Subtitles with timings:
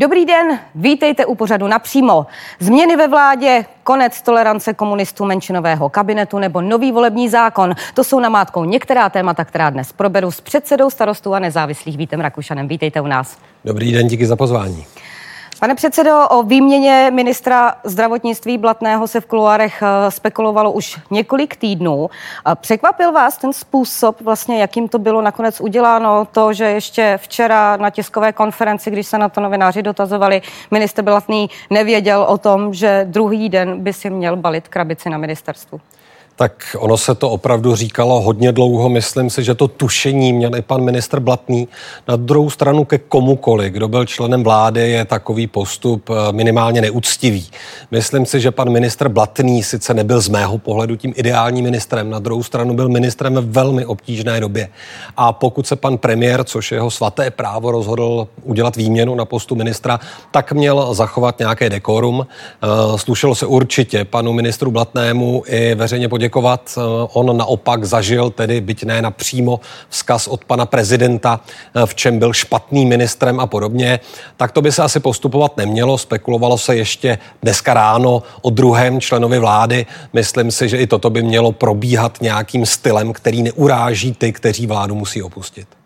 [0.00, 2.26] Dobrý den, vítejte u pořadu napřímo.
[2.60, 7.74] Změny ve vládě, konec tolerance komunistů menšinového kabinetu nebo nový volební zákon.
[7.94, 12.68] To jsou namátkou některá témata, která dnes proberu s předsedou starostů a nezávislých Vítem Rakušanem.
[12.68, 13.38] Vítejte u nás.
[13.64, 14.84] Dobrý den, díky za pozvání.
[15.60, 22.10] Pane předsedo, o výměně ministra zdravotnictví Blatného se v kuloárech eh, spekulovalo už několik týdnů.
[22.54, 27.90] Překvapil vás ten způsob, vlastně, jakým to bylo nakonec uděláno, to, že ještě včera na
[27.90, 33.48] tiskové konferenci, když se na to novináři dotazovali, minister Blatný nevěděl o tom, že druhý
[33.48, 35.80] den by si měl balit krabici na ministerstvu?
[36.38, 38.88] Tak ono se to opravdu říkalo hodně dlouho.
[38.88, 41.68] Myslím si, že to tušení měl i pan ministr Blatný.
[42.08, 47.46] Na druhou stranu ke komukoli, kdo byl členem vlády, je takový postup eh, minimálně neúctivý.
[47.90, 52.18] Myslím si, že pan ministr Blatný sice nebyl z mého pohledu tím ideálním ministrem, na
[52.18, 54.68] druhou stranu byl ministrem ve velmi obtížné době.
[55.16, 59.54] A pokud se pan premiér, což je jeho svaté právo, rozhodl udělat výměnu na postu
[59.54, 62.26] ministra, tak měl zachovat nějaké dekorum.
[62.26, 62.66] Eh,
[62.98, 66.78] slušelo se určitě panu ministru Blatnému i veřejně poděkovat poděkovat.
[66.78, 72.18] Eh, on naopak zažil tedy, byť ne napřímo, vzkaz od pana prezidenta, eh, v čem
[72.18, 74.00] byl špatným ministrem a podobně.
[74.36, 75.98] Tak to by se asi postupovat nemělo.
[75.98, 79.86] Spekulovalo se ještě dneska ráno o druhém členovi vlády.
[80.12, 84.94] Myslím si, že i toto by mělo probíhat nějakým stylem, který neuráží ty, kteří vládu
[84.94, 85.78] musí opustit.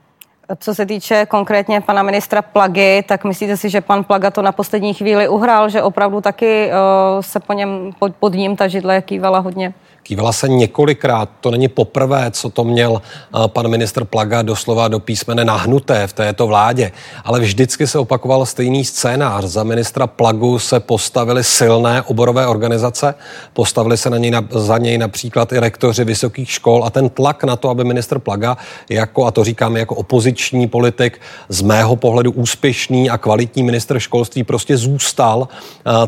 [0.58, 4.52] Co se týče konkrétně pana ministra Plagy, tak myslíte si, že pan Plaga to na
[4.52, 9.02] poslední chvíli uhrál, že opravdu taky uh, se po něm, pod, pod ním ta židle
[9.02, 9.74] kývala hodně?
[10.02, 13.02] Kývala se několikrát, to není poprvé, co to měl
[13.46, 16.92] pan ministr Plaga doslova do písmene nahnuté v této vládě,
[17.24, 19.44] ale vždycky se opakoval stejný scénář.
[19.44, 23.14] Za ministra Plagu se postavili silné oborové organizace,
[23.52, 27.56] postavili se na něj, za něj například i rektoři vysokých škol a ten tlak na
[27.56, 28.56] to, aby ministr Plaga,
[28.90, 34.44] jako, a to říkáme jako opoziční politik, z mého pohledu úspěšný a kvalitní ministr školství
[34.44, 35.48] prostě zůstal,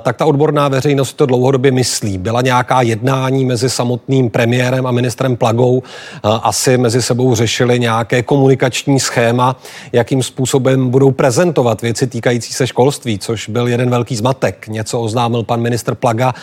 [0.00, 2.18] tak ta odborná veřejnost to dlouhodobě myslí.
[2.18, 5.82] Byla nějaká jednání mezi samotným premiérem a ministrem Plagou
[6.22, 9.56] asi mezi sebou řešili nějaké komunikační schéma,
[9.92, 14.68] jakým způsobem budou prezentovat věci týkající se školství, což byl jeden velký zmatek.
[14.68, 16.34] Něco oznámil pan ministr Plaga,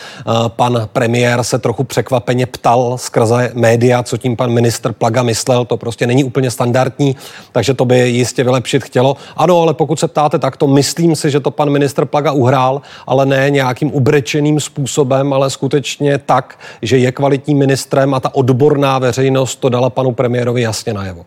[0.47, 5.77] pan premiér se trochu překvapeně ptal skrze média, co tím pan ministr Plaga myslel, to
[5.77, 7.16] prostě není úplně standardní,
[7.51, 9.17] takže to by jistě vylepšit chtělo.
[9.37, 13.25] Ano, ale pokud se ptáte takto, myslím si, že to pan ministr Plaga uhrál, ale
[13.25, 18.99] ne nějakým ubrečeným způsobem, ale skutečně tak, že je kvalitní kvalitním ministrem a ta odborná
[18.99, 21.25] veřejnost to dala panu premiérovi jasně najevo.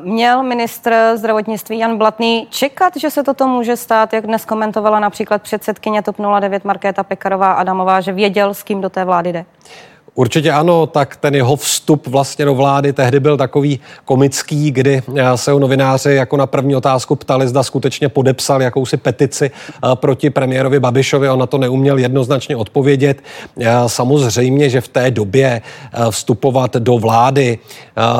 [0.00, 5.42] Měl ministr zdravotnictví Jan Blatný čekat, že se toto může stát, jak dnes komentovala například
[5.42, 9.44] předsedkyně TOP 09 Markéta Pekarová Adamová, že věděl, s kým do té vlády jde?
[10.20, 15.36] Určitě ano, tak ten jeho vstup vlastně do vlády tehdy byl takový komický, kdy eh,
[15.36, 20.30] se o novináři jako na první otázku ptali, zda skutečně podepsal jakousi petici eh, proti
[20.30, 21.28] premiérovi Babišovi.
[21.28, 23.18] On na to neuměl jednoznačně odpovědět.
[23.60, 25.62] Eh, samozřejmě, že v té době
[26.10, 27.58] vstupovat do vlády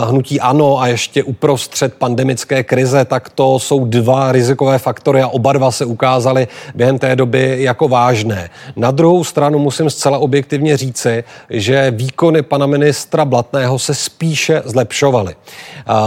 [0.08, 5.52] hnutí ano a ještě uprostřed pandemické krize, tak to jsou dva rizikové faktory a oba
[5.52, 8.50] dva se ukázaly během té doby jako vážné.
[8.76, 15.34] Na druhou stranu musím zcela objektivně říci, že výkony pana ministra Blatného se spíše zlepšovaly.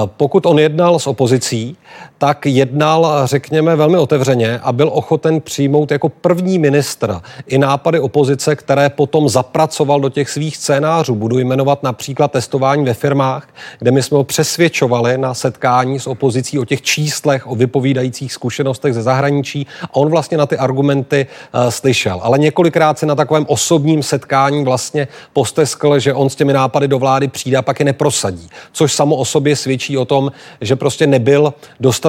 [0.06, 1.78] Pokud on jednal s opozicí,
[2.24, 8.56] tak jednal, řekněme, velmi otevřeně a byl ochoten přijmout jako první ministr i nápady opozice,
[8.56, 11.16] které potom zapracoval do těch svých scénářů.
[11.16, 13.48] Budu jmenovat například testování ve firmách,
[13.80, 18.94] kde my jsme ho přesvědčovali na setkání s opozicí o těch číslech, o vypovídajících zkušenostech
[18.94, 22.20] ze zahraničí a on vlastně na ty argumenty uh, slyšel.
[22.24, 27.00] Ale několikrát se na takovém osobním setkání vlastně posteskl, že on s těmi nápady do
[27.00, 28.50] vlády přijde a pak je neprosadí.
[28.72, 31.54] Což samo o sobě svědčí o tom, že prostě nebyl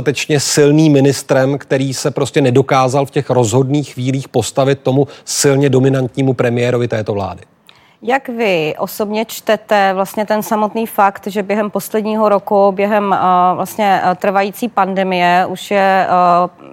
[0.04, 6.34] dostatečně silný ministrem, který se prostě nedokázal v těch rozhodných chvílích postavit tomu silně dominantnímu
[6.34, 7.42] premiérovi této vlády.
[8.03, 14.00] Jak vy osobně čtete vlastně ten samotný fakt, že během posledního roku, během uh, vlastně
[14.04, 16.06] uh, trvající pandemie už je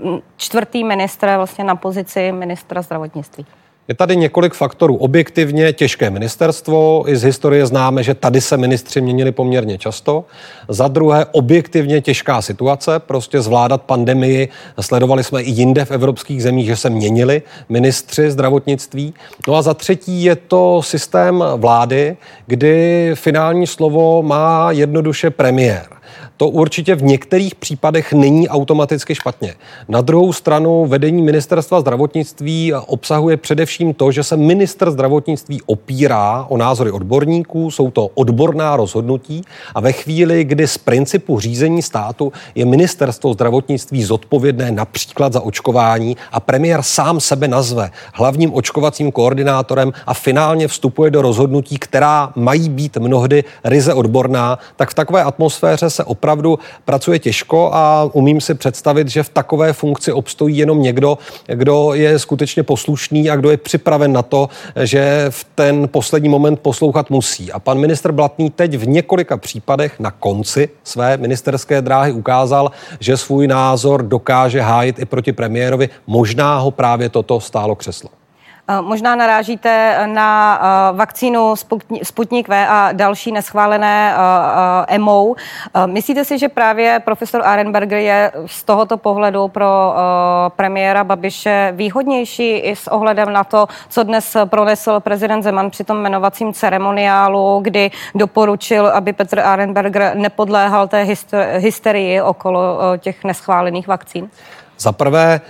[0.04, 3.46] uh, čtvrtý ministr vlastně na pozici ministra zdravotnictví?
[3.92, 4.96] Je tady několik faktorů.
[4.96, 10.26] Objektivně těžké ministerstvo, i z historie známe, že tady se ministři měnili poměrně často.
[10.68, 14.50] Za druhé, objektivně těžká situace, prostě zvládat pandemii.
[14.80, 19.14] Sledovali jsme i jinde v evropských zemích, že se měnili ministři zdravotnictví.
[19.48, 22.18] No a za třetí je to systém vlády,
[22.48, 26.01] kdy finální slovo má jednoduše premiér.
[26.42, 29.54] To určitě v některých případech není automaticky špatně.
[29.88, 36.58] Na druhou stranu vedení ministerstva zdravotnictví obsahuje především to, že se minister zdravotnictví opírá o
[36.58, 39.42] názory odborníků, jsou to odborná rozhodnutí
[39.76, 46.18] a ve chvíli, kdy z principu řízení státu je ministerstvo zdravotnictví zodpovědné například za očkování
[46.32, 52.70] a premiér sám sebe nazve hlavním očkovacím koordinátorem a finálně vstupuje do rozhodnutí, která mají
[52.70, 56.31] být mnohdy ryze odborná, tak v takové atmosféře se opravdu
[56.86, 61.18] pracuje těžko a umím si představit, že v takové funkci obstojí jenom někdo,
[61.48, 64.50] kdo je skutečně poslušný a kdo je připraven na to,
[64.84, 67.52] že v ten poslední moment poslouchat musí.
[67.52, 73.18] A pan ministr Blatný teď v několika případech na konci své ministerské dráhy ukázal, že
[73.18, 75.90] svůj názor dokáže hájit i proti premiérovi.
[76.08, 78.21] Možná ho právě toto stálo křeslo.
[78.68, 81.56] Eh, možná narážíte na eh, vakcínu
[82.04, 84.16] Sputnik V a další neschválené
[84.88, 85.34] EMO.
[85.74, 89.96] Eh, myslíte si, že právě profesor Arenberger je z tohoto pohledu pro
[90.56, 95.98] premiéra Babiše výhodnější i s ohledem na to, co dnes pronesl prezident Zeman při tom
[95.98, 101.08] jmenovacím ceremoniálu, kdy doporučil, aby Petr Arenberger nepodléhal té
[101.58, 104.30] hysterii okolo těch neschválených vakcín?
[104.80, 105.42] Za prvé,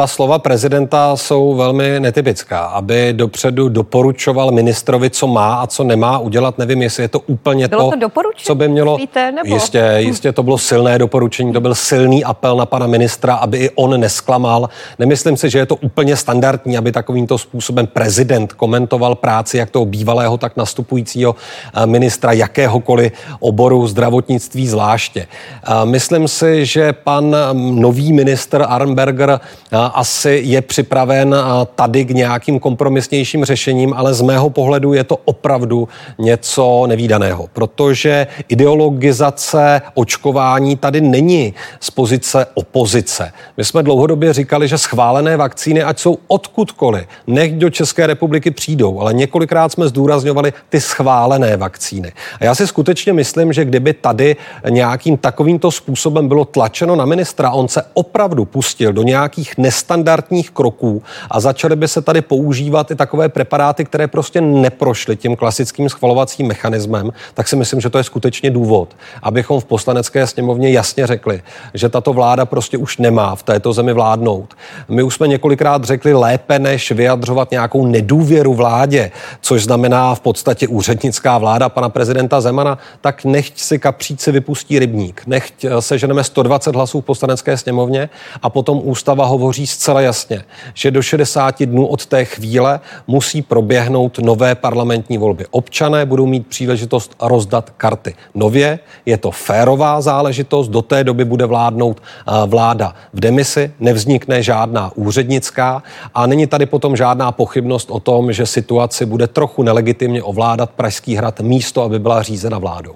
[0.00, 6.18] ta slova prezidenta jsou velmi netypická, aby dopředu doporučoval ministrovi, co má a co nemá
[6.18, 6.58] udělat.
[6.58, 8.96] Nevím, jestli je to úplně bylo to, to co by mělo.
[8.96, 9.54] Víte, nebo?
[9.54, 13.70] Jistě, jistě to bylo silné doporučení, to byl silný apel na pana ministra, aby i
[13.70, 14.68] on nesklamal.
[14.98, 19.84] Nemyslím si, že je to úplně standardní, aby takovýmto způsobem prezident komentoval práci jak toho
[19.84, 21.36] bývalého, tak nastupujícího
[21.74, 25.26] eh, ministra jakéhokoliv oboru zdravotnictví zvláště.
[25.26, 31.36] Eh, myslím si, že pan mm, nový ministr Arnberger eh, asi je připraven
[31.74, 35.88] tady k nějakým kompromisnějším řešením, ale z mého pohledu je to opravdu
[36.18, 43.32] něco nevýdaného, protože ideologizace očkování tady není z pozice opozice.
[43.56, 49.00] My jsme dlouhodobě říkali, že schválené vakcíny, ať jsou odkudkoliv, nech do České republiky přijdou,
[49.00, 52.12] ale několikrát jsme zdůrazňovali ty schválené vakcíny.
[52.40, 54.36] A já si skutečně myslím, že kdyby tady
[54.68, 61.02] nějakým takovýmto způsobem bylo tlačeno na ministra, on se opravdu pustil do nějakých nestandardních kroků
[61.30, 66.46] a začaly by se tady používat i takové preparáty, které prostě neprošly tím klasickým schvalovacím
[66.46, 71.42] mechanismem, tak si myslím, že to je skutečně důvod, abychom v poslanecké sněmovně jasně řekli,
[71.74, 74.54] že tato vláda prostě už nemá v této zemi vládnout.
[74.88, 79.10] My už jsme několikrát řekli lépe, než vyjadřovat nějakou nedůvěru vládě,
[79.40, 85.22] což znamená v podstatě úřednická vláda pana prezidenta Zemana, tak nechť si kapříci vypustí rybník,
[85.26, 88.08] nechť seženeme 120 hlasů v poslanecké sněmovně
[88.42, 90.44] a potom ústava hovoří zcela jasně,
[90.74, 95.46] že do 60 dnů od té chvíle musí proběhnout nové parlamentní volby.
[95.50, 98.14] Občané budou mít příležitost rozdat karty.
[98.34, 102.02] Nově je to férová záležitost, do té doby bude vládnout
[102.46, 105.82] vláda v demisi, nevznikne žádná úřednická
[106.14, 111.14] a není tady potom žádná pochybnost o tom, že situaci bude trochu nelegitimně ovládat Pražský
[111.14, 112.94] hrad místo, aby byla řízena vládou.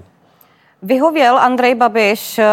[0.84, 2.44] Vyhověl Andrej Babiš eh,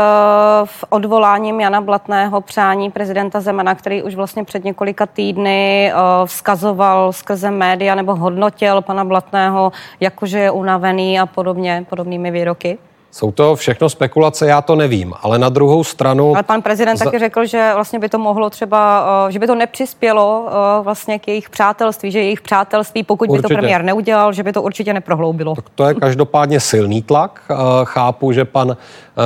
[0.66, 5.96] v odvoláním Jana Blatného přání prezidenta Zemana, který už vlastně před několika týdny eh,
[6.26, 12.78] vzkazoval skrze média nebo hodnotil pana Blatného, jakože je unavený a podobně, podobnými výroky?
[13.12, 16.34] Jsou to všechno spekulace, já to nevím, ale na druhou stranu...
[16.34, 17.06] Ale pan prezident za...
[17.06, 21.20] taky řekl, že vlastně by to mohlo třeba, eh, že by to nepřispělo eh, vlastně
[21.20, 23.48] k jejich přátelství, že jejich přátelství, pokud určitě.
[23.48, 25.56] by to premiér neudělal, že by to určitě neprohloubilo.
[25.56, 27.42] Tak to je každopádně silný tlak.
[27.50, 28.78] Eh, chápu, že pan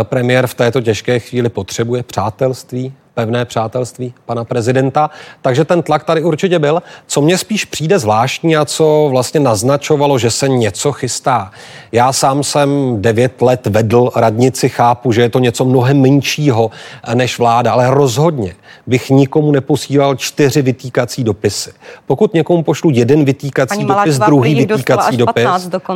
[0.03, 5.09] premiér v této těžké chvíli potřebuje přátelství pevné přátelství pana prezidenta.
[5.41, 6.83] Takže ten tlak tady určitě byl.
[7.07, 11.51] Co mě spíš přijde zvláštní a co vlastně naznačovalo, že se něco chystá.
[11.91, 16.71] Já sám jsem devět let vedl radnici, chápu, že je to něco mnohem menšího
[17.13, 18.55] než vláda, ale rozhodně
[18.87, 21.71] bych nikomu neposílal čtyři vytýkací dopisy.
[22.05, 25.45] Pokud někomu pošlu jeden vytýkací Pani dopis, druhý vytýkací dopis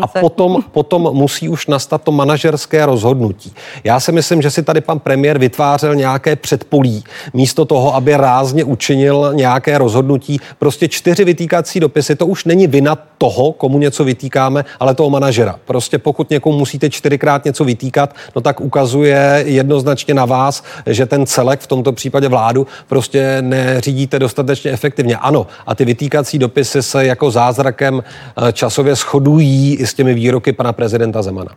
[0.02, 3.54] a potom, potom musí už nastat to manažerské rozhodnutí.
[3.84, 7.04] Já si myslím, že si tady pan premiér vytvářel nějaké předpolí,
[7.34, 10.40] místo toho, aby rázně učinil nějaké rozhodnutí.
[10.60, 15.60] Prostě čtyři vytýkací dopisy, to už není vina toho, komu něco vytýkáme, ale toho manažera.
[15.66, 21.26] Prostě pokud někomu musíte čtyřikrát něco vytýkat, no tak ukazuje jednoznačně na vás, že ten
[21.26, 25.18] celek, v tomto případě vládu, prostě neřídíte dostatečně efektivně.
[25.18, 30.54] Ano, a ty vytýkací dopisy se jako zázrakem eh, časově shodují i s těmi výroky
[30.54, 31.52] pana prezidenta Zemana.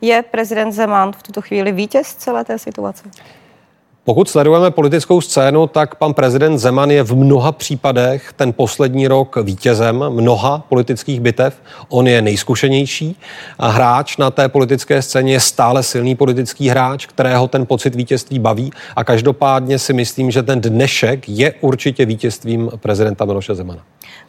[0.00, 3.04] Je prezident Zeman v tuto chvíli vítěz celé té situace?
[4.06, 9.36] Pokud sledujeme politickou scénu, tak pan prezident Zeman je v mnoha případech ten poslední rok
[9.42, 11.62] vítězem mnoha politických bitev.
[11.88, 13.16] On je nejzkušenější
[13.58, 18.38] a hráč na té politické scéně je stále silný politický hráč, kterého ten pocit vítězství
[18.38, 23.82] baví a každopádně si myslím, že ten dnešek je určitě vítězstvím prezidenta Miloše Zemana.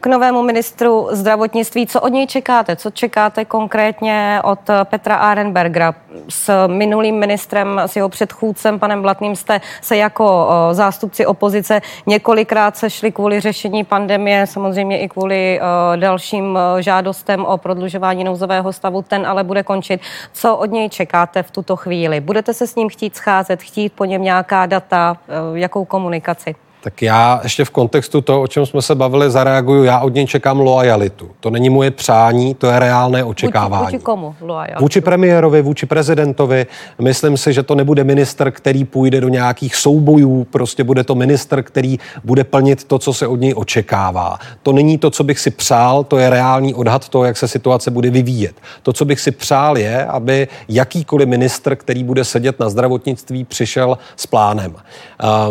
[0.05, 2.75] K novému ministru zdravotnictví, co od něj čekáte?
[2.75, 5.95] Co čekáte konkrétně od Petra Arenbergera?
[6.29, 13.11] S minulým ministrem, s jeho předchůdcem, panem Blatným, jste se jako zástupci opozice několikrát sešli
[13.11, 15.59] kvůli řešení pandemie, samozřejmě i kvůli
[15.95, 19.01] dalším žádostem o prodlužování nouzového stavu.
[19.01, 20.01] Ten ale bude končit.
[20.33, 22.19] Co od něj čekáte v tuto chvíli?
[22.19, 25.17] Budete se s ním chtít scházet, chtít po něm nějaká data,
[25.53, 26.55] jakou komunikaci?
[26.85, 29.83] Tak já ještě v kontextu toho, o čem jsme se bavili, zareaguju.
[29.83, 31.29] Já od něj čekám loajalitu.
[31.39, 33.85] To není moje přání, to je reálné očekávání.
[33.85, 34.81] Vůči, vůči komu loajalitu?
[34.81, 36.65] Vůči premiérovi, vůči prezidentovi.
[36.99, 41.63] Myslím si, že to nebude minister, který půjde do nějakých soubojů, prostě bude to minister,
[41.63, 44.37] který bude plnit to, co se od něj očekává.
[44.63, 47.91] To není to, co bych si přál, to je reálný odhad toho, jak se situace
[47.91, 48.55] bude vyvíjet.
[48.83, 53.97] To, co bych si přál, je, aby jakýkoliv minister, který bude sedět na zdravotnictví, přišel
[54.15, 54.75] s plánem.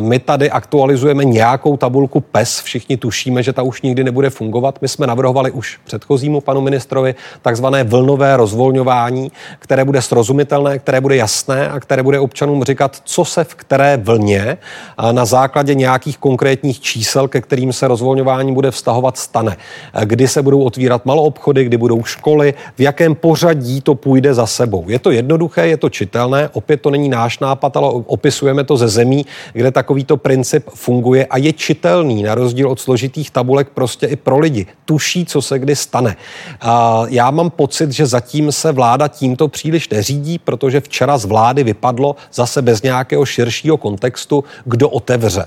[0.00, 4.78] My tady aktualizujeme nějakou tabulku PES, všichni tušíme, že ta už nikdy nebude fungovat.
[4.82, 11.16] My jsme navrhovali už předchozímu panu ministrovi takzvané vlnové rozvolňování, které bude srozumitelné, které bude
[11.16, 14.58] jasné a které bude občanům říkat, co se v které vlně
[15.12, 19.56] na základě nějakých konkrétních čísel, ke kterým se rozvolňování bude vztahovat, stane.
[20.04, 24.84] Kdy se budou otvírat maloobchody, kdy budou školy, v jakém pořadí to půjde za sebou.
[24.88, 28.88] Je to jednoduché, je to čitelné, opět to není náš nápad, ale opisujeme to ze
[28.88, 34.06] zemí, kde takovýto princip funguje funguje a je čitelný na rozdíl od složitých tabulek prostě
[34.06, 34.66] i pro lidi.
[34.84, 36.16] Tuší, co se kdy stane.
[36.60, 41.64] A já mám pocit, že zatím se vláda tímto příliš neřídí, protože včera z vlády
[41.64, 45.46] vypadlo zase bez nějakého širšího kontextu, kdo otevře.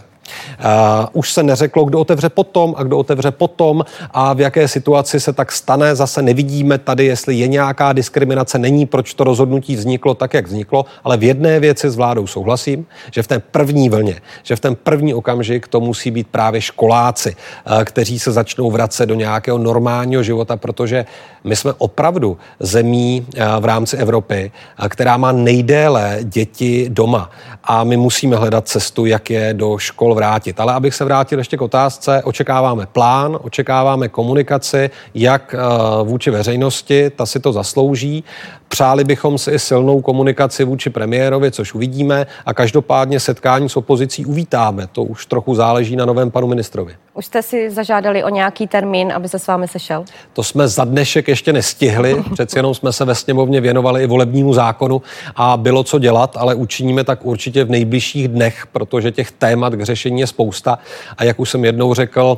[1.13, 5.33] Už se neřeklo, kdo otevře potom a kdo otevře potom a v jaké situaci se
[5.33, 5.95] tak stane.
[5.95, 10.85] Zase nevidíme tady, jestli je nějaká diskriminace, není, proč to rozhodnutí vzniklo tak, jak vzniklo,
[11.03, 14.75] ale v jedné věci s vládou souhlasím, že v té první vlně, že v ten
[14.75, 20.23] první okamžik to musí být právě školáci, uh, kteří se začnou vracet do nějakého normálního
[20.23, 21.05] života, protože
[21.43, 24.51] my jsme opravdu zemí uh, v rámci Evropy,
[24.89, 27.29] která má nejdéle děti doma
[27.63, 30.59] a my musíme hledat cestu, jak je do škol vrátit.
[30.59, 35.57] Ale abych se vrátil ještě k otázce, očekáváme plán, očekáváme komunikaci, jak eh,
[36.03, 38.23] vůči veřejnosti, ta si to zaslouží.
[38.67, 44.25] Přáli bychom si i silnou komunikaci vůči premiérovi, což uvidíme, a každopádně setkání s opozicí
[44.25, 44.87] uvítáme.
[44.91, 46.95] To už trochu záleží na novém panu ministrovi.
[47.13, 50.05] Už jste si zažádali o nějaký termín, aby se s vámi sešel?
[50.33, 54.53] To jsme za dnešek ještě nestihli, přeci jenom jsme se ve sněmovně věnovali i volebnímu
[54.53, 55.01] zákonu
[55.35, 59.83] a bylo co dělat, ale učiníme tak určitě v nejbližších dnech, protože těch témat k
[59.83, 60.79] řešení je spousta.
[61.17, 62.37] A jak už jsem jednou řekl,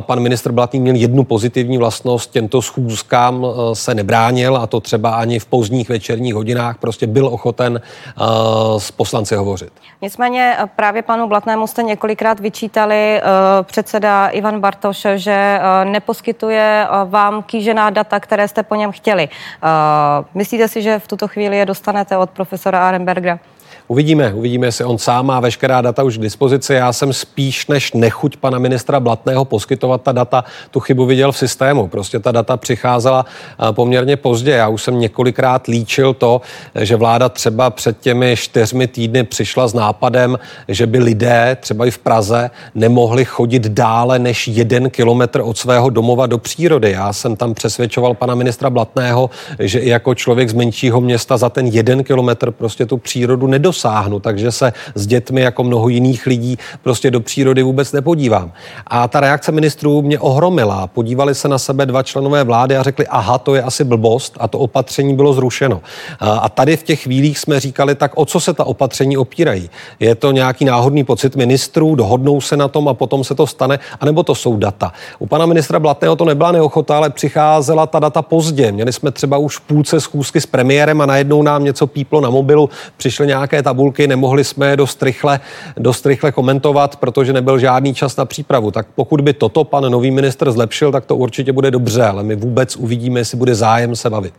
[0.00, 5.10] pan ministr Blatný měl jednu pozitivní vlastnost, těmto schůzkám e, se nebránil a to třeba
[5.10, 9.72] ani v pozdních večerních hodinách prostě byl ochoten uh, s poslanci hovořit.
[10.02, 13.28] Nicméně eh, právě panu Blatnému jste několikrát vyčítali uh,
[13.62, 19.28] předseda Ivan Bartoš, že uh, neposkytuje uh, vám kýžená data, které jste po něm chtěli.
[19.28, 23.38] Uh, myslíte si, že v tuto chvíli je dostanete od profesora Arenberga?
[23.88, 26.74] Uvidíme, uvidíme, jestli on sám má veškerá data už k dispozici.
[26.74, 31.38] Já jsem spíš než nechuť pana ministra Blatného poskytovat ta data, tu chybu viděl v
[31.38, 31.88] systému.
[31.88, 34.50] Prostě ta data přicházela eh, poměrně pozdě.
[34.50, 36.40] Já už jsem několikrát líčil to,
[36.80, 40.38] že vláda třeba před těmi čtyřmi týdny přišla s nápadem,
[40.68, 45.90] že by lidé třeba i v Praze nemohli chodit dále než jeden kilometr od svého
[45.90, 46.90] domova do přírody.
[46.90, 51.48] Já jsem tam přesvědčoval pana ministra Blatného, že i jako člověk z menšího města za
[51.48, 56.26] ten jeden kilometr prostě tu přírodu nedosáhne nedosáhnu, takže se s dětmi jako mnoho jiných
[56.26, 58.52] lidí prostě do přírody vůbec nepodívám.
[58.86, 60.86] A ta reakce ministrů mě ohromila.
[60.86, 64.48] Podívali se na sebe dva členové vlády a řekli, aha, to je asi blbost a
[64.48, 65.80] to opatření bylo zrušeno.
[66.20, 69.70] A tady v těch chvílích jsme říkali, tak o co se ta opatření opírají?
[70.00, 73.78] Je to nějaký náhodný pocit ministrů, dohodnou se na tom a potom se to stane,
[74.00, 74.92] anebo to jsou data?
[75.18, 78.72] U pana ministra Blatného to nebyla neochota, ale přicházela ta data pozdě.
[78.72, 82.70] Měli jsme třeba už půlce schůzky s premiérem a najednou nám něco píplo na mobilu,
[82.96, 85.40] přišly nějaké tabulky, nemohli jsme je dost rychle,
[85.76, 88.70] dost rychle komentovat, protože nebyl žádný čas na přípravu.
[88.70, 92.36] Tak pokud by toto pan nový minister zlepšil, tak to určitě bude dobře, ale my
[92.36, 94.34] vůbec uvidíme, jestli bude zájem se bavit.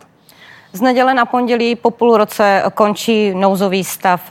[0.73, 4.21] Z neděle na pondělí po půl roce končí nouzový stav.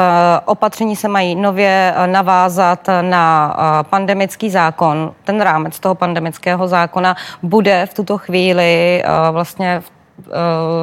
[0.45, 3.57] Opatření se mají nově navázat na
[3.91, 5.13] pandemický zákon.
[5.25, 9.96] Ten rámec toho pandemického zákona bude v tuto chvíli vlastně v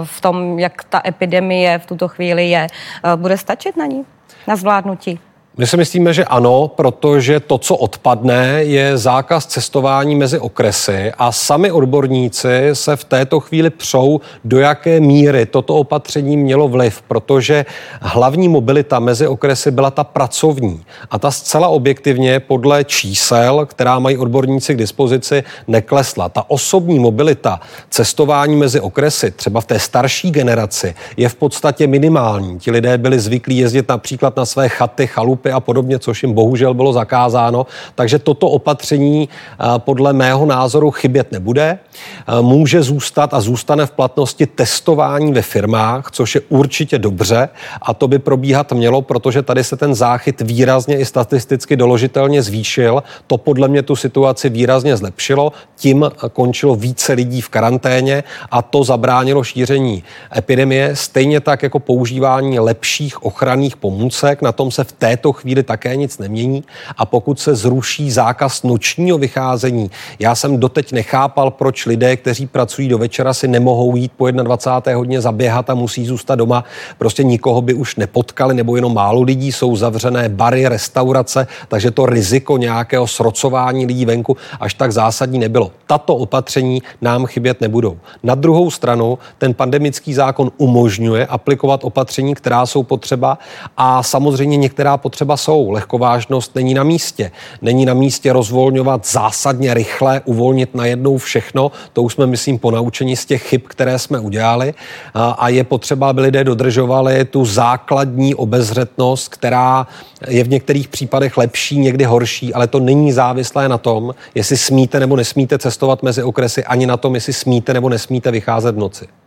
[0.03, 2.67] v tom, jak ta epidemie v tuto chvíli je.
[3.15, 4.05] Bude stačit na ní,
[4.47, 5.19] na zvládnutí?
[5.57, 11.31] My si myslíme, že ano, protože to, co odpadne, je zákaz cestování mezi okresy a
[11.31, 17.65] sami odborníci se v této chvíli přou, do jaké míry toto opatření mělo vliv, protože
[18.01, 20.81] hlavní mobilita mezi okresy byla ta pracovní
[21.11, 26.29] a ta zcela objektivně podle čísel, která mají odborníci k dispozici, neklesla.
[26.29, 32.59] Ta osobní mobilita, cestování mezi okresy, třeba v té starší generaci, je v podstatě minimální.
[32.59, 36.33] Ti lidé byli zvyklí jezdit například na své chaty, chalupy, stopy a podobně, což jim
[36.33, 37.65] bohužel bylo zakázáno.
[37.95, 41.79] Takže toto opatření eh, podle mého názoru chybět nebude.
[41.79, 47.49] Eh, může zůstat a zůstane v platnosti testování ve firmách, což je určitě dobře
[47.81, 53.03] a to by probíhat mělo, protože tady se ten záchyt výrazně i statisticky doložitelně zvýšil.
[53.27, 55.51] To podle mě tu situaci výrazně zlepšilo.
[55.75, 60.03] Tím končilo více lidí v karanténě a to zabránilo šíření
[60.37, 60.95] epidemie.
[60.95, 64.41] Stejně tak jako používání lepších ochranných pomůcek.
[64.41, 66.63] Na tom se v této chvíli také nic nemění.
[66.97, 72.87] A pokud se zruší zákaz nočního vycházení, já jsem doteď nechápal, proč lidé, kteří pracují
[72.87, 74.97] do večera, si nemohou jít po 21.
[74.97, 76.63] hodně zaběhat a musí zůstat doma.
[76.97, 82.05] Prostě nikoho by už nepotkali, nebo jenom málo lidí, jsou zavřené bary, restaurace, takže to
[82.05, 85.71] riziko nějakého srocování lidí venku až tak zásadní nebylo.
[85.87, 87.97] Tato opatření nám chybět nebudou.
[88.23, 93.37] Na druhou stranu ten pandemický zákon umožňuje aplikovat opatření, která jsou potřeba
[93.77, 95.71] a samozřejmě některá potřeba třeba jsou.
[95.71, 97.31] Lehkovážnost není na místě.
[97.61, 101.71] Není na místě rozvolňovat zásadně rychle, uvolnit najednou všechno.
[101.93, 104.73] To už jsme, myslím, ponaučení z těch chyb, které jsme udělali.
[105.13, 109.87] A je potřeba, aby lidé dodržovali tu základní obezřetnost, která
[110.27, 114.99] je v některých případech lepší, někdy horší, ale to není závislé na tom, jestli smíte
[114.99, 119.22] nebo nesmíte cestovat mezi okresy, ani na tom, jestli smíte nebo nesmíte vycházet v noci.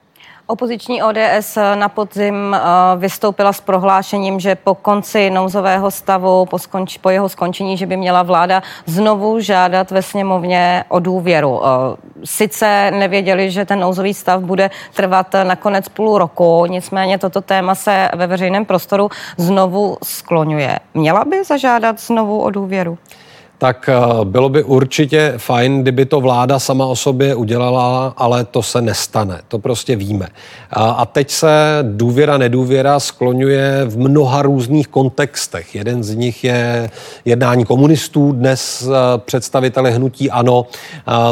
[0.49, 2.61] Opoziční ODS na podzim eh,
[2.97, 7.97] vystoupila s prohlášením, že po konci nouzového stavu, po, skonč, po jeho skončení, že by
[7.97, 11.61] měla vláda znovu žádat ve sněmovně o důvěru.
[11.65, 11.69] Eh,
[12.25, 18.11] sice nevěděli, že ten nouzový stav bude trvat nakonec půl roku, nicméně toto téma se
[18.15, 20.79] ve veřejném prostoru znovu skloňuje.
[20.95, 22.99] Měla by zažádat znovu o důvěru?
[23.59, 28.63] Tak eh, bylo by určitě fajn, kdyby to vláda sama o sobě udělala, ale to
[28.63, 29.41] se nestane.
[29.49, 30.29] To prostě víme.
[30.71, 35.75] A teď se důvěra, nedůvěra skloňuje v mnoha různých kontextech.
[35.75, 36.91] Jeden z nich je
[37.25, 40.67] jednání komunistů, dnes eh, představitele hnutí ANO.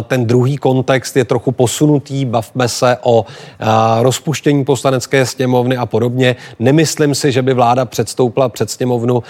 [0.07, 2.25] Ten druhý kontext je trochu posunutý.
[2.25, 3.25] Bavme se o
[3.61, 3.67] eh,
[4.03, 6.37] rozpuštění poslanecké sněmovny a podobně.
[6.59, 9.23] Nemyslím si, že by vláda předstoupila před sněmovnu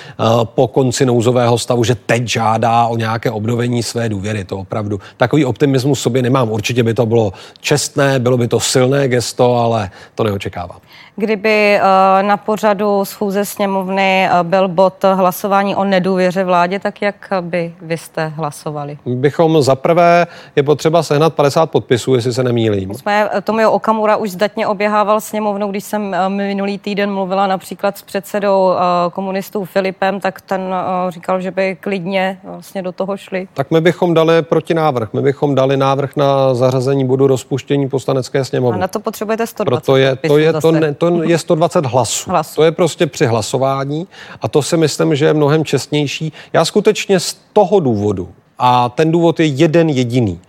[0.45, 4.45] po konci nouzového stavu, že teď žádá o nějaké obnovení své důvěry.
[4.45, 6.51] To opravdu takový optimismus sobě nemám.
[6.51, 10.79] Určitě by to bylo čestné, bylo by to silné gesto, ale to neočekávám.
[11.17, 11.83] Kdyby eh,
[12.23, 17.99] na pořadu schůze sněmovny eh, byl bod hlasování o nedůvěře vládě, tak jak by vy
[17.99, 18.99] jste hlasovali?
[19.07, 22.95] Bychom zaprvé je potřeba sehnat 50 podpisů, jestli se nemýlím.
[22.95, 28.03] Jsme, eh, Tomio Okamura už zdatně oběhával sněmovnou, když jsem minulý týden mluvila například s
[28.03, 28.73] předsedou
[29.13, 30.75] komunistů Filipem, tak ten
[31.09, 33.49] říkal, že by klidně vlastně do toho šli.
[33.55, 35.13] Tak my bychom dali protinávrh.
[35.13, 38.79] My bychom dali návrh na zařazení bodu rozpuštění poslanecké sněmovny.
[38.79, 42.31] A na to potřebujete 120 Proto je, to, je, to, ne, to je 120 hlasů.
[42.31, 42.55] Hlas.
[42.55, 44.07] To je prostě při hlasování
[44.41, 46.33] a to si myslím, že je mnohem čestnější.
[46.53, 50.41] Já skutečně z toho důvodu, a ten důvod je jeden jediný,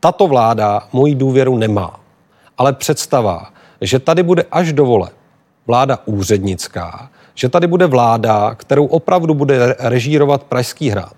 [0.00, 2.00] tato vláda moji důvěru nemá.
[2.58, 5.08] Ale představa, že tady bude až dovole
[5.66, 11.12] vláda úřednická, že tady bude vláda, kterou opravdu bude režírovat Pražský hrad,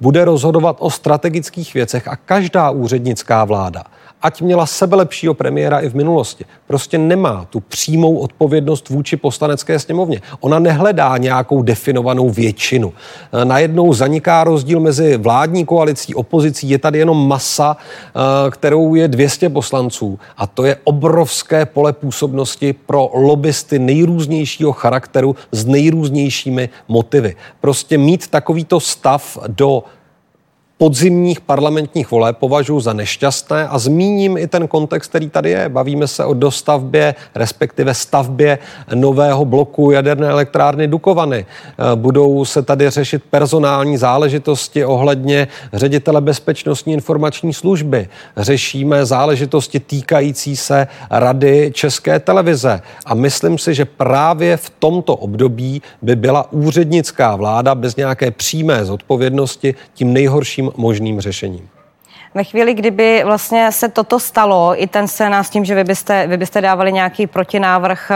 [0.00, 3.84] bude rozhodovat o strategických věcech a každá úřednická vláda
[4.24, 10.20] ať měla sebelepšího premiéra i v minulosti, prostě nemá tu přímou odpovědnost vůči poslanecké sněmovně.
[10.40, 12.92] Ona nehledá nějakou definovanou většinu.
[13.32, 16.70] E, najednou zaniká rozdíl mezi vládní koalicí, opozicí.
[16.70, 20.18] Je tady jenom masa, e, kterou je 200 poslanců.
[20.36, 27.36] A to je obrovské pole působnosti pro lobbysty nejrůznějšího charakteru s nejrůznějšími motivy.
[27.60, 29.83] Prostě mít takovýto stav do
[30.78, 35.68] podzimních parlamentních voleb považuji za nešťastné a zmíním i ten kontext, který tady je.
[35.68, 38.58] Bavíme se o dostavbě, respektive stavbě
[38.94, 41.46] nového bloku jaderné elektrárny Dukovany.
[41.46, 48.08] Eh, budou se tady řešit personální záležitosti ohledně ředitele bezpečnostní informační služby.
[48.36, 52.82] Řešíme záležitosti týkající se Rady České televize.
[53.06, 58.84] A myslím si, že právě v tomto období by byla úřednická vláda bez nějaké přímé
[58.84, 61.68] zodpovědnosti tím nejhorším možným řešením.
[62.34, 66.26] Ve chvíli, kdyby vlastně se toto stalo, i ten scénář s tím, že vy byste,
[66.26, 68.14] vy byste dávali nějaký protinávrh eh,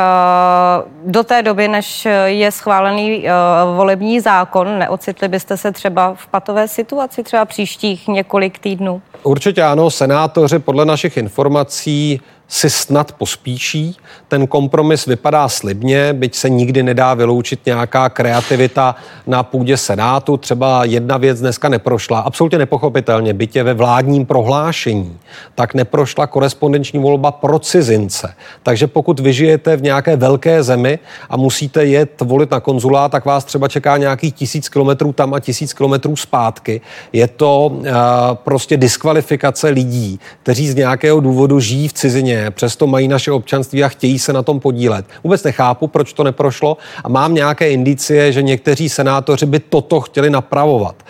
[1.05, 3.33] do té doby, než je schválený eh,
[3.77, 9.03] volební zákon, neocitli byste se třeba v patové situaci třeba příštích několik týdnů?
[9.23, 13.97] Určitě ano, senátoři podle našich informací si snad pospíší.
[14.29, 20.37] Ten kompromis vypadá slibně, byť se nikdy nedá vyloučit nějaká kreativita na půdě Senátu.
[20.37, 25.19] Třeba jedna věc dneska neprošla, absolutně nepochopitelně, byť je ve vládním prohlášení,
[25.55, 28.35] tak neprošla korespondenční volba pro cizince.
[28.63, 30.99] Takže pokud vyžijete v nějaké velké zemi
[31.31, 35.41] a musíte jet volit na konzulát, tak vás třeba čeká nějakých tisíc kilometrů tam a
[35.41, 36.81] tisíc kilometrů zpátky.
[37.13, 37.87] Je to uh,
[38.35, 43.89] prostě diskvalifikace lidí, kteří z nějakého důvodu žijí v cizině přesto mají naše občanství a
[43.89, 45.07] chtějí se na tom podílet.
[45.25, 50.31] Vůbec nechápu, proč to neprošlo a mám nějaké indicie, že někteří senátoři by toto chtěli
[50.31, 51.03] napravovat.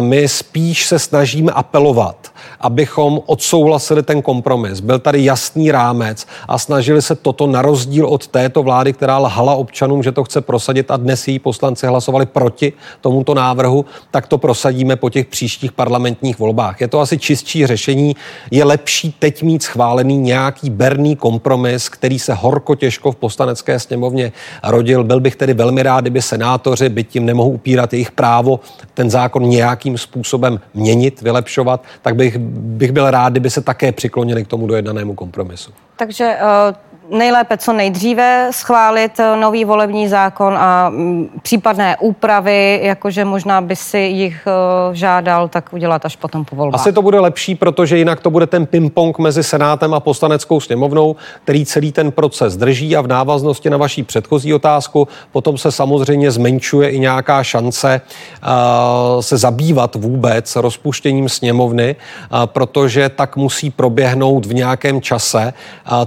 [0.00, 2.27] My spíš se snažíme apelovat
[2.60, 4.80] abychom odsouhlasili ten kompromis.
[4.80, 9.54] Byl tady jasný rámec a snažili se toto na rozdíl od této vlády, která lhala
[9.54, 14.38] občanům, že to chce prosadit a dnes její poslanci hlasovali proti tomuto návrhu, tak to
[14.38, 16.80] prosadíme po těch příštích parlamentních volbách.
[16.80, 18.16] Je to asi čistší řešení.
[18.50, 24.32] Je lepší teď mít schválený nějaký berný kompromis, který se horko těžko v poslanecké sněmovně
[24.64, 25.04] rodil.
[25.04, 28.60] Byl bych tedy velmi rád, kdyby senátoři, byť tím nemohu upírat jejich právo,
[28.94, 34.44] ten zákon nějakým způsobem měnit, vylepšovat, tak bych bych byl rád, kdyby se také přiklonili
[34.44, 35.72] k tomu dojednanému kompromisu.
[35.96, 43.24] Takže uh nejlépe co nejdříve schválit eh, nový volební zákon a mm, případné úpravy, jakože
[43.24, 46.80] možná by si jich eh, žádal, tak udělat až potom po volbách.
[46.80, 51.16] Asi to bude lepší, protože jinak to bude ten ping-pong mezi Senátem a poslaneckou sněmovnou,
[51.44, 56.30] který celý ten proces drží a v návaznosti na vaší předchozí otázku potom se samozřejmě
[56.30, 61.96] zmenšuje i nějaká šance uh, se zabývat vůbec rozpuštěním sněmovny,
[62.44, 65.52] protože tak musí proběhnout v nějakém čase.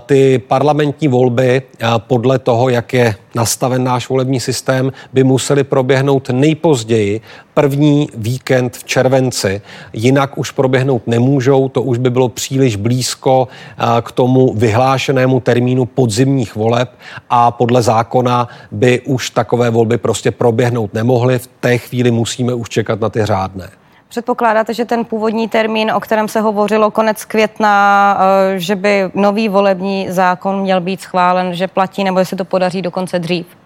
[0.06, 1.62] Ty parlamentní parlamentní volby
[1.97, 7.21] podle toho, jak je nastaven náš volební systém, by musely proběhnout nejpozději
[7.54, 9.62] první víkend v červenci.
[9.93, 13.47] Jinak už proběhnout nemůžou, to už by bylo příliš blízko
[14.01, 16.89] k tomu vyhlášenému termínu podzimních voleb
[17.30, 21.39] a podle zákona by už takové volby prostě proběhnout nemohly.
[21.39, 23.81] V té chvíli musíme už čekat na ty řádné.
[24.12, 29.50] Předpokládáte, že ten původní termín, o kterém se hovořilo konec května, eh, že by nový
[29.50, 33.61] volební zákon měl být schválen, že platí, nebo jestli to podaří dokonce dřív?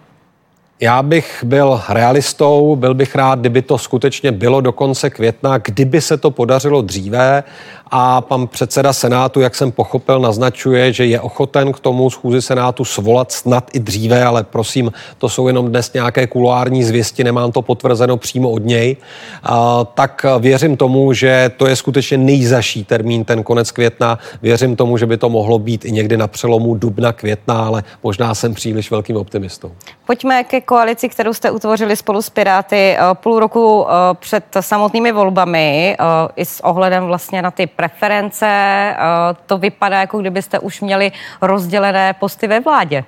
[0.80, 6.00] Já bych byl realistou, byl bych rád, kdyby to skutečně bylo do konce května, kdyby
[6.00, 7.44] se to podařilo dříve
[7.90, 12.84] a pan předseda Senátu, jak jsem pochopil, naznačuje, že je ochoten k tomu schůzi Senátu
[12.84, 17.62] svolat snad i dříve, ale prosím, to jsou jenom dnes nějaké kuloární zvěsti, nemám to
[17.62, 18.96] potvrzeno přímo od něj,
[19.42, 24.18] a, tak věřím tomu, že to je skutečně nejzaší termín, ten konec května.
[24.42, 28.34] Věřím tomu, že by to mohlo být i někdy na přelomu dubna, května, ale možná
[28.34, 29.72] jsem příliš velkým optimistou.
[30.06, 35.96] Pojďme ke koalici, kterou jste utvořili spolu s Piráty půl roku před samotnými volbami
[36.36, 38.46] i s ohledem vlastně na ty preference.
[38.46, 38.96] Eh,
[39.46, 43.04] to vypadá, jako kdybyste už měli rozdělené posty ve vládě.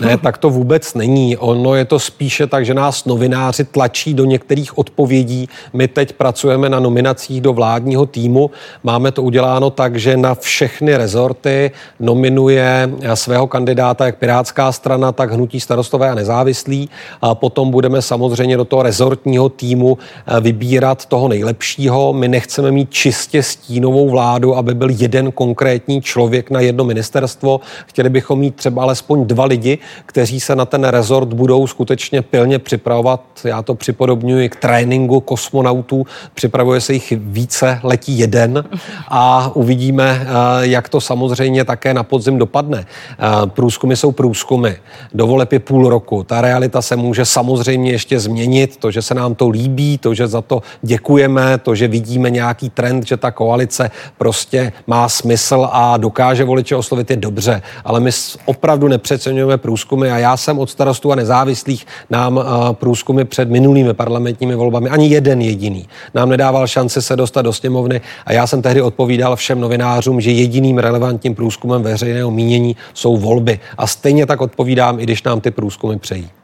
[0.00, 1.36] Ne, tak to vůbec není.
[1.36, 5.48] Ono je to spíše tak, že nás novináři tlačí do některých odpovědí.
[5.72, 8.50] My teď pracujeme na nominacích do vládního týmu.
[8.82, 15.32] Máme to uděláno tak, že na všechny rezorty nominuje svého kandidáta jak Pirátská strana, tak
[15.32, 16.88] Hnutí starostové a nezávislí.
[17.22, 22.12] A potom budeme samozřejmě do toho rezortního týmu eh, vybírat toho nejlepšího.
[22.12, 27.60] My nechceme mít čistě stínovou vládu, aby byl jeden konkrétní člověk na jedno ministerstvo.
[27.86, 29.71] Chtěli bychom mít třeba alespoň dva lidi,
[30.06, 33.20] kteří se na ten rezort budou skutečně pilně připravovat.
[33.44, 36.06] Já to připodobňuji k tréninku kosmonautů.
[36.34, 38.64] Připravuje se jich více, letí jeden
[39.08, 40.26] a uvidíme, eh,
[40.60, 42.86] jak to samozřejmě také na podzim dopadne.
[42.86, 44.70] Eh, průzkumy jsou průzkumy.
[45.14, 46.22] Dovoleb je půl roku.
[46.22, 48.76] Ta realita se může samozřejmě ještě změnit.
[48.76, 52.70] To, že se nám to líbí, to, že za to děkujeme, to, že vidíme nějaký
[52.70, 57.62] trend, že ta koalice prostě má smysl a dokáže voliče oslovit, je dobře.
[57.84, 58.10] Ale my
[58.44, 63.94] opravdu nepřeceňujeme průzkumy a já jsem od starostů a nezávislých nám eh, průzkumy před minulými
[63.94, 68.62] parlamentními volbami ani jeden jediný nám nedával šanci se dostat do sněmovny a já jsem
[68.62, 73.60] tehdy odpovídal všem novinářům, že jediným relevantním průzkumem veřejného mínění jsou volby.
[73.78, 76.41] A stejně tak odpovídám, i když nám ty průzkumy přejí.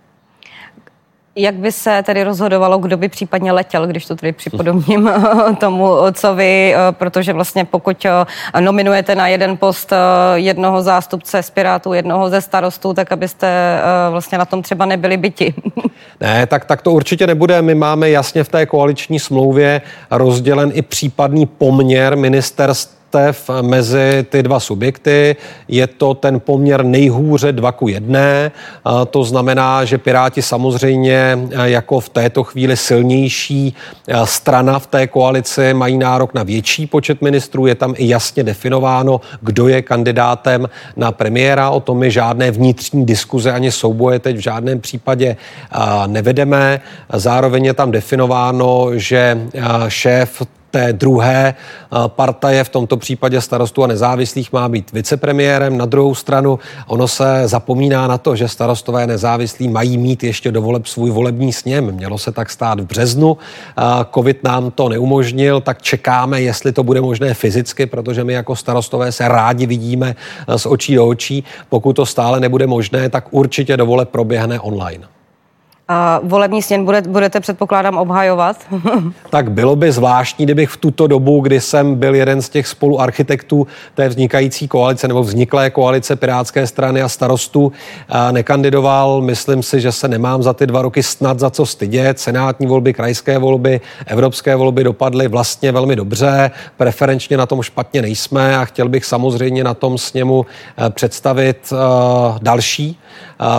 [1.40, 5.10] Jak by se tedy rozhodovalo, kdo by případně letěl, když to tedy připodobním
[5.60, 8.06] tomu, co vy, protože vlastně pokud
[8.60, 9.92] nominujete na jeden post
[10.34, 15.54] jednoho zástupce z Pirátů, jednoho ze starostů, tak abyste vlastně na tom třeba nebyli byti.
[16.20, 17.62] Ne, tak, tak to určitě nebude.
[17.62, 24.42] My máme jasně v té koaliční smlouvě rozdělen i případný poměr ministerstv vrstev mezi ty
[24.42, 25.36] dva subjekty.
[25.68, 28.20] Je to ten poměr nejhůře 2 ku 1.
[29.10, 33.74] To znamená, že Piráti samozřejmě jako v této chvíli silnější
[34.24, 37.66] strana v té koalici mají nárok na větší počet ministrů.
[37.66, 41.70] Je tam i jasně definováno, kdo je kandidátem na premiéra.
[41.70, 45.36] O tom my žádné vnitřní diskuze ani souboje teď v žádném případě
[46.06, 46.80] nevedeme.
[47.12, 49.40] Zároveň je tam definováno, že
[49.88, 51.54] šéf té druhé
[52.06, 55.78] partaje, v tomto případě starostů a nezávislých, má být vicepremiérem.
[55.78, 60.62] Na druhou stranu ono se zapomíná na to, že starostové nezávislí mají mít ještě do
[60.62, 61.92] voleb svůj volební sněm.
[61.92, 63.36] Mělo se tak stát v březnu.
[64.14, 69.12] Covid nám to neumožnil, tak čekáme, jestli to bude možné fyzicky, protože my jako starostové
[69.12, 70.16] se rádi vidíme
[70.48, 71.44] eh, z očí do očí.
[71.68, 75.17] Pokud to stále nebude možné, tak určitě do voleb proběhne online.
[75.90, 78.56] A volební sněn bude, budete předpokládám obhajovat?
[79.30, 83.66] tak bylo by zvláštní, kdybych v tuto dobu, kdy jsem byl jeden z těch spoluarchitektů
[83.94, 87.72] té vznikající koalice nebo vzniklé koalice Pirátské strany a starostů,
[88.30, 89.20] nekandidoval.
[89.20, 92.18] Myslím si, že se nemám za ty dva roky snad za co stydět.
[92.18, 96.50] Senátní volby, krajské volby, evropské volby dopadly vlastně velmi dobře.
[96.76, 100.46] Preferenčně na tom špatně nejsme a chtěl bych samozřejmě na tom sněmu
[100.78, 102.98] eh, představit uh, další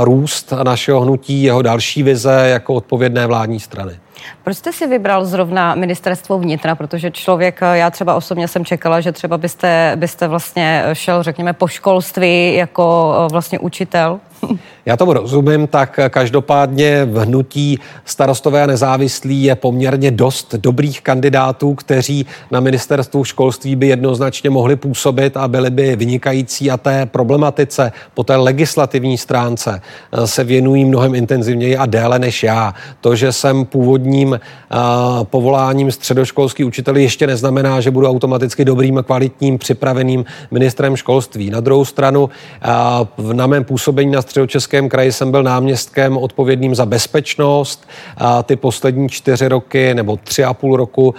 [0.01, 3.99] růst našeho hnutí, jeho další vize jako odpovědné vládní strany.
[4.43, 6.75] Proč jste si vybral zrovna ministerstvo vnitra?
[6.75, 11.67] Protože člověk, já třeba osobně jsem čekala, že třeba byste, byste vlastně šel, řekněme, po
[11.67, 14.19] školství jako vlastně učitel.
[14.85, 21.73] Já tomu rozumím, tak každopádně v hnutí starostové a nezávislí je poměrně dost dobrých kandidátů,
[21.73, 27.91] kteří na ministerstvu školství by jednoznačně mohli působit a byli by vynikající a té problematice
[28.13, 32.73] po té legislativní stránce eh, se věnují mnohem intenzivněji a déle než já.
[33.01, 34.37] To, že jsem původním uh,
[35.23, 41.49] povoláním středoškolský učitel ještě neznamená, že budu automaticky dobrým kvalitním připraveným ministrem školství.
[41.49, 42.29] Na druhou stranu
[43.33, 47.87] na mém působení na středočeském kraji jsem byl náměstkem odpovědným za bezpečnost.
[48.43, 51.15] Ty poslední čtyři roky nebo tři a půl roku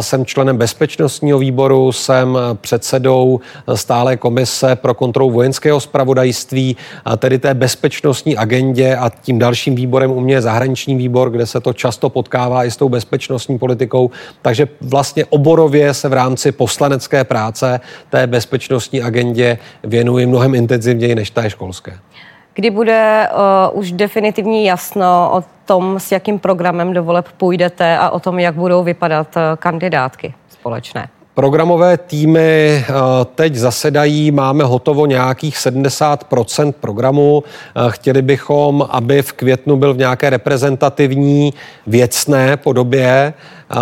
[0.00, 3.40] jsem členem bezpečnostního výboru, jsem předsedou
[3.74, 6.76] stále komise pro kontrolu vojenského spravodajství,
[7.18, 11.60] tedy té bezpečnostní agendě a tím dalším výborem u mě je zahraniční výbor, kde se
[11.60, 14.10] to často potkává i s tou bezpečnostní politikou.
[14.42, 21.30] Takže vlastně oborově se v rámci poslanecké práce té bezpečnostní agendě věnuji mnohem intenzivněji než
[21.30, 21.98] té školské
[22.54, 23.28] kdy bude
[23.72, 28.38] uh, už definitivní jasno o tom, s jakým programem do voleb půjdete a o tom,
[28.38, 31.08] jak budou vypadat uh, kandidátky společné?
[31.34, 32.92] Programové týmy eh,
[33.34, 37.44] teď zasedají, máme hotovo nějakých 70% programu.
[37.88, 41.54] Chtěli bychom, aby v květnu byl v nějaké reprezentativní
[41.86, 43.34] věcné podobě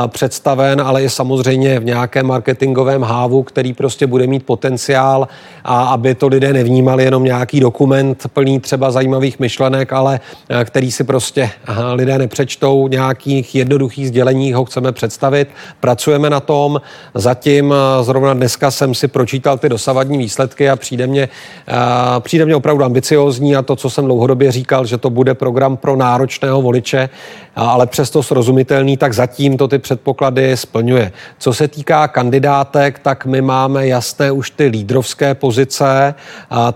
[0.07, 5.29] představen, ale i samozřejmě v nějakém marketingovém hávu, který prostě bude mít potenciál
[5.64, 10.92] a aby to lidé nevnímali jenom nějaký dokument plný třeba zajímavých myšlenek, ale eh, který
[10.92, 11.51] si prostě
[11.94, 15.48] lidé nepřečtou, nějakých jednoduchých sdělení ho chceme představit.
[15.81, 16.81] Pracujeme na tom.
[17.14, 21.29] Zatím eh, zrovna dneska jsem si pročítal ty dosavadní výsledky a přijde mě,
[21.68, 21.74] eh,
[22.20, 25.96] přijde mě opravdu ambiciozní a to, co jsem dlouhodobě říkal, že to bude program pro
[25.96, 27.09] náročného voliče,
[27.57, 31.12] ale přesto srozumitelný, tak zatím to ty ty předpoklady splňuje.
[31.38, 36.14] Co se týká kandidátek, tak my máme jasné už ty lídrovské pozice.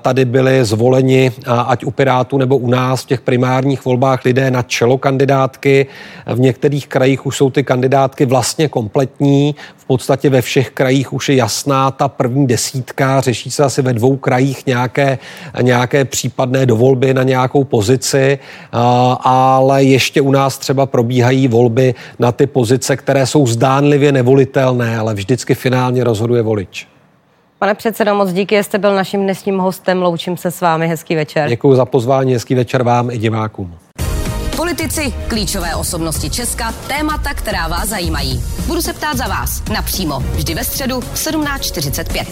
[0.02, 1.32] Tady byli zvoleni,
[1.66, 5.86] ať u Pirátů nebo u nás v těch primárních volbách lidé na čelo kandidátky.
[6.26, 9.54] V některých krajích už jsou ty kandidátky vlastně kompletní.
[9.76, 13.20] V podstatě ve všech krajích už je jasná ta první desítka.
[13.20, 15.18] Řeší se asi ve dvou krajích nějaké,
[15.62, 18.38] nějaké případné dovolby na nějakou pozici,
[19.20, 24.98] ale ještě u nás třeba probíhají volby na ty pozice pozice, které jsou zdánlivě nevolitelné,
[24.98, 26.88] ale vždycky finálně rozhoduje volič.
[27.58, 30.02] Pane předsedo, moc díky, jste byl naším dnesním hostem.
[30.02, 30.88] Loučím se s vámi.
[30.88, 31.48] Hezký večer.
[31.48, 32.32] Děkuji za pozvání.
[32.32, 33.74] Hezký večer vám i divákům.
[34.56, 38.42] Politici, klíčové osobnosti Česka, témata, která vás zajímají.
[38.66, 42.26] Budu se ptát za vás napřímo, vždy ve středu v 17.45.